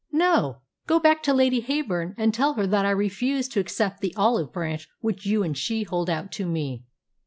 [0.11, 4.15] "No; go back to Lady Heyburn and tell her that I refuse to accept the
[4.15, 6.85] olive branch which you and she hold out to me."